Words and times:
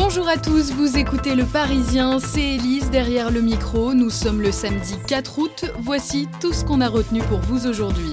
Bonjour 0.00 0.28
à 0.28 0.36
tous, 0.36 0.70
vous 0.70 0.96
écoutez 0.96 1.34
Le 1.34 1.44
Parisien, 1.44 2.20
c'est 2.20 2.54
Élise 2.54 2.88
derrière 2.88 3.32
le 3.32 3.40
micro. 3.40 3.94
Nous 3.94 4.10
sommes 4.10 4.40
le 4.40 4.52
samedi 4.52 4.94
4 5.08 5.38
août. 5.40 5.64
Voici 5.80 6.28
tout 6.40 6.52
ce 6.52 6.64
qu'on 6.64 6.80
a 6.80 6.88
retenu 6.88 7.20
pour 7.22 7.40
vous 7.40 7.66
aujourd'hui. 7.66 8.12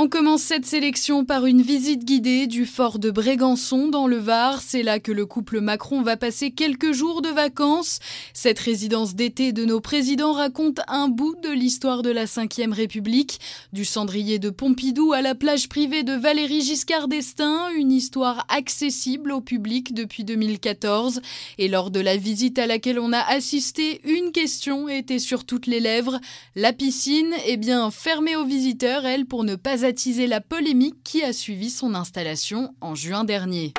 On 0.00 0.08
commence 0.08 0.42
cette 0.42 0.64
sélection 0.64 1.24
par 1.24 1.44
une 1.44 1.60
visite 1.60 2.04
guidée 2.04 2.46
du 2.46 2.66
fort 2.66 3.00
de 3.00 3.10
Brégançon 3.10 3.88
dans 3.88 4.06
le 4.06 4.18
Var. 4.18 4.62
C'est 4.62 4.84
là 4.84 5.00
que 5.00 5.10
le 5.10 5.26
couple 5.26 5.60
Macron 5.60 6.02
va 6.02 6.16
passer 6.16 6.52
quelques 6.52 6.92
jours 6.92 7.20
de 7.20 7.30
vacances. 7.30 7.98
Cette 8.32 8.60
résidence 8.60 9.16
d'été 9.16 9.50
de 9.50 9.64
nos 9.64 9.80
présidents 9.80 10.34
raconte 10.34 10.78
un 10.86 11.08
bout 11.08 11.34
de 11.42 11.48
l'histoire 11.48 12.02
de 12.02 12.10
la 12.10 12.26
Ve 12.26 12.72
République, 12.72 13.40
du 13.72 13.84
cendrier 13.84 14.38
de 14.38 14.50
Pompidou 14.50 15.14
à 15.14 15.20
la 15.20 15.34
plage 15.34 15.68
privée 15.68 16.04
de 16.04 16.12
Valérie 16.12 16.60
Giscard 16.62 17.08
d'Estaing, 17.08 17.70
une 17.70 17.90
histoire 17.90 18.46
accessible 18.50 19.32
au 19.32 19.40
public 19.40 19.94
depuis 19.94 20.22
2014. 20.22 21.22
Et 21.58 21.66
lors 21.66 21.90
de 21.90 21.98
la 21.98 22.16
visite 22.16 22.60
à 22.60 22.68
laquelle 22.68 23.00
on 23.00 23.12
a 23.12 23.32
assisté, 23.32 24.00
une 24.04 24.30
question 24.30 24.88
était 24.88 25.18
sur 25.18 25.44
toutes 25.44 25.66
les 25.66 25.80
lèvres. 25.80 26.20
La 26.54 26.72
piscine, 26.72 27.34
est 27.46 27.56
bien, 27.56 27.90
fermée 27.90 28.36
aux 28.36 28.46
visiteurs, 28.46 29.04
elle, 29.04 29.26
pour 29.26 29.42
ne 29.42 29.56
pas 29.56 29.87
la 30.26 30.40
polémique 30.40 31.02
qui 31.02 31.22
a 31.22 31.32
suivi 31.32 31.70
son 31.70 31.94
installation 31.94 32.74
en 32.80 32.94
juin 32.94 33.24
dernier. 33.24 33.72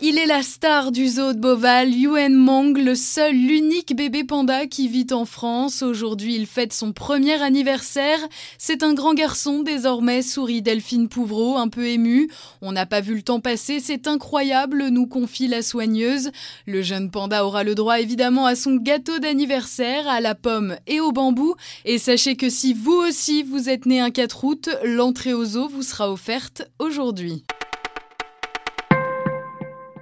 Il 0.00 0.18
est 0.18 0.26
la 0.26 0.42
star 0.42 0.90
du 0.90 1.06
zoo 1.06 1.34
de 1.34 1.38
Beauval, 1.38 1.94
Yuen 1.94 2.34
Mong, 2.34 2.76
le 2.76 2.96
seul, 2.96 3.32
l'unique 3.32 3.94
bébé 3.94 4.24
panda 4.24 4.66
qui 4.66 4.88
vit 4.88 5.06
en 5.12 5.24
France. 5.24 5.82
Aujourd'hui, 5.82 6.34
il 6.34 6.46
fête 6.46 6.72
son 6.72 6.92
premier 6.92 7.40
anniversaire. 7.40 8.18
C'est 8.58 8.82
un 8.82 8.92
grand 8.92 9.14
garçon 9.14 9.62
désormais, 9.62 10.22
sourit 10.22 10.62
Delphine 10.62 11.08
Pouvreau, 11.08 11.56
un 11.58 11.68
peu 11.68 11.86
émue. 11.86 12.28
On 12.60 12.72
n'a 12.72 12.86
pas 12.86 13.00
vu 13.00 13.14
le 13.14 13.22
temps 13.22 13.38
passer, 13.38 13.78
c'est 13.78 14.08
incroyable, 14.08 14.88
nous 14.88 15.06
confie 15.06 15.46
la 15.46 15.62
soigneuse. 15.62 16.32
Le 16.66 16.82
jeune 16.82 17.12
panda 17.12 17.46
aura 17.46 17.62
le 17.62 17.76
droit 17.76 18.00
évidemment 18.00 18.46
à 18.46 18.56
son 18.56 18.74
gâteau 18.74 19.20
d'anniversaire, 19.20 20.08
à 20.08 20.20
la 20.20 20.34
pomme 20.34 20.76
et 20.88 20.98
au 20.98 21.12
bambou. 21.12 21.54
Et 21.84 21.98
sachez 21.98 22.34
que 22.34 22.50
si 22.50 22.74
vous 22.74 22.96
aussi 22.96 23.44
vous 23.44 23.68
êtes 23.68 23.86
né 23.86 24.00
un 24.00 24.10
4 24.10 24.42
août, 24.42 24.68
l'entrée 24.82 25.34
au 25.34 25.44
zoo 25.44 25.68
vous 25.68 25.82
sera 25.82 26.10
offerte 26.10 26.68
aujourd'hui. 26.80 27.44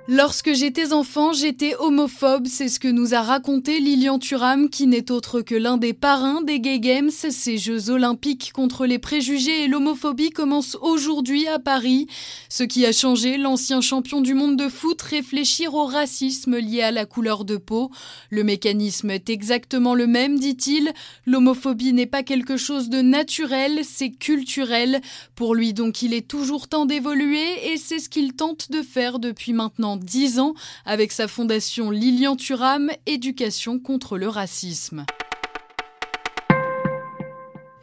Lorsque 0.08 0.52
j'étais 0.52 0.92
enfant, 0.92 1.32
j'étais 1.32 1.76
homophobe, 1.76 2.48
c'est 2.48 2.66
ce 2.66 2.80
que 2.80 2.88
nous 2.88 3.14
a 3.14 3.22
raconté 3.22 3.78
Lilian 3.78 4.18
Thuram, 4.18 4.68
qui 4.68 4.88
n'est 4.88 5.12
autre 5.12 5.42
que 5.42 5.54
l'un 5.54 5.76
des 5.76 5.92
parrains 5.92 6.42
des 6.42 6.58
Gay 6.58 6.80
Games. 6.80 7.10
Ces 7.10 7.56
Jeux 7.56 7.88
olympiques 7.88 8.50
contre 8.52 8.84
les 8.84 8.98
préjugés 8.98 9.62
et 9.62 9.68
l'homophobie 9.68 10.30
commencent 10.30 10.76
aujourd'hui 10.80 11.46
à 11.46 11.60
Paris. 11.60 12.08
Ce 12.48 12.64
qui 12.64 12.84
a 12.84 12.90
changé, 12.90 13.36
l'ancien 13.38 13.80
champion 13.80 14.20
du 14.20 14.34
monde 14.34 14.56
de 14.56 14.68
foot 14.68 15.00
réfléchir 15.00 15.74
au 15.74 15.86
racisme 15.86 16.58
lié 16.58 16.82
à 16.82 16.90
la 16.90 17.06
couleur 17.06 17.44
de 17.44 17.56
peau. 17.56 17.92
Le 18.28 18.42
mécanisme 18.42 19.10
est 19.10 19.30
exactement 19.30 19.94
le 19.94 20.08
même, 20.08 20.36
dit-il. 20.36 20.92
L'homophobie 21.26 21.92
n'est 21.92 22.06
pas 22.06 22.24
quelque 22.24 22.56
chose 22.56 22.88
de 22.88 23.02
naturel, 23.02 23.82
c'est 23.84 24.10
culturel. 24.10 25.00
Pour 25.36 25.54
lui 25.54 25.74
donc, 25.74 26.02
il 26.02 26.12
est 26.12 26.26
toujours 26.26 26.66
temps 26.66 26.86
d'évoluer 26.86 27.72
et 27.72 27.76
c'est 27.76 28.00
ce 28.00 28.08
qu'il 28.08 28.32
tente 28.32 28.72
de 28.72 28.82
faire 28.82 29.20
depuis 29.20 29.52
maintenant 29.52 29.91
10 29.96 30.38
ans 30.40 30.54
avec 30.84 31.12
sa 31.12 31.28
fondation 31.28 31.90
Lilian 31.90 32.36
Thuram, 32.36 32.90
Éducation 33.06 33.78
contre 33.78 34.18
le 34.18 34.28
racisme. 34.28 35.04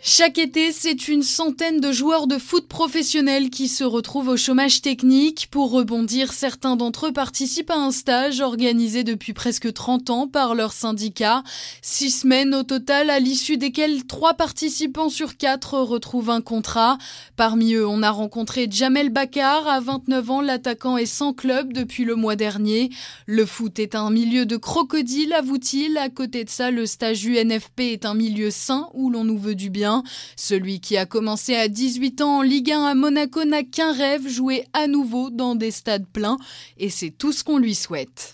Chaque 0.02 0.38
été, 0.38 0.72
c'est 0.72 1.10
une 1.10 1.24
centaine 1.24 1.82
de 1.82 1.92
joueurs 1.92 2.26
de 2.26 2.38
foot 2.38 2.70
professionnels 2.70 3.50
qui 3.50 3.68
se 3.68 3.84
retrouvent 3.84 4.30
au 4.30 4.38
chômage 4.38 4.82
technique. 4.82 5.50
Pour 5.52 5.72
rebondir, 5.72 6.32
certains 6.32 6.78
d'entre 6.78 7.08
eux 7.08 7.12
participent 7.12 7.70
à 7.70 7.76
un 7.76 7.92
stage 7.92 8.40
organisé 8.40 9.04
depuis 9.04 9.34
presque 9.34 9.74
30 9.74 10.10
ans 10.10 10.28
par 10.30 10.56
leur 10.56 10.72
syndicat. 10.72 11.44
Six 11.82 12.22
semaines 12.22 12.56
au 12.56 12.64
total, 12.64 13.10
à 13.10 13.20
l'issue 13.20 13.58
desquelles 13.58 14.06
trois 14.06 14.36
participants 14.36 15.10
sur 15.10 15.36
quatre 15.36 15.74
retrouvent 15.78 16.30
un 16.30 16.40
contrat. 16.40 16.98
Parmi 17.36 17.74
eux, 17.74 17.86
on 17.86 18.02
a 18.02 18.10
rencontré 18.10 18.68
Jamel 18.72 19.10
Bakar. 19.10 19.68
À 19.68 19.82
29 19.82 20.32
ans, 20.32 20.42
l'attaquant 20.42 20.96
est 20.96 21.06
sans 21.06 21.34
club 21.34 21.74
depuis 21.74 22.06
le 22.06 22.16
mois 22.16 22.38
dernier. 22.38 22.90
Le 23.26 23.46
foot 23.46 23.80
est 23.80 23.96
un 23.96 24.12
milieu 24.12 24.46
de 24.46 24.56
crocodile, 24.56 25.34
avoue-t-il. 25.34 25.98
À 25.98 26.08
côté 26.08 26.46
de 26.46 26.50
ça, 26.50 26.72
le 26.72 26.86
stage 26.86 27.26
UNFP 27.26 27.82
est 27.82 28.06
un 28.06 28.14
milieu 28.14 28.50
sain 28.50 28.88
où 28.94 29.10
l'on 29.10 29.26
nous 29.26 29.38
veut 29.38 29.56
du 29.56 29.70
bien. 29.70 29.89
Celui 30.36 30.80
qui 30.80 30.98
a 30.98 31.06
commencé 31.06 31.56
à 31.56 31.68
18 31.68 32.22
ans 32.22 32.38
en 32.38 32.42
Ligue 32.42 32.72
1 32.72 32.84
à 32.84 32.96
Monaco 32.96 33.44
n'a 33.46 33.64
qu'un 33.64 33.92
rêve, 33.92 34.28
jouer 34.28 34.66
à 34.74 34.88
nouveau 34.88 35.30
dans 35.30 35.56
des 35.56 35.72
stades 35.72 36.08
pleins, 36.08 36.38
et 36.78 36.90
c'est 36.90 37.12
tout 37.12 37.32
ce 37.32 37.44
qu'on 37.44 37.58
lui 37.58 37.76
souhaite. 37.76 38.34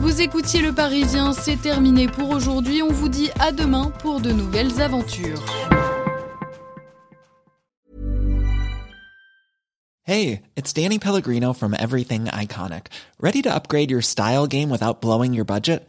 Vous 0.00 0.22
écoutiez 0.22 0.60
Le 0.60 0.72
Parisien, 0.72 1.32
c'est 1.32 1.60
terminé 1.60 2.08
pour 2.08 2.30
aujourd'hui. 2.30 2.82
On 2.82 2.90
vous 2.90 3.08
dit 3.08 3.30
à 3.38 3.52
demain 3.52 3.92
pour 4.00 4.20
de 4.20 4.32
nouvelles 4.32 4.80
aventures. 4.80 5.44
Hey, 10.04 10.42
it's 10.56 10.72
Danny 10.72 10.98
Pellegrino 10.98 11.52
from 11.52 11.72
Everything 11.72 12.24
Iconic. 12.24 12.86
Ready 13.20 13.42
to 13.42 13.54
upgrade 13.54 13.92
your 13.92 14.02
style 14.02 14.48
game 14.48 14.68
without 14.68 15.00
blowing 15.00 15.34
your 15.34 15.44
budget? 15.44 15.88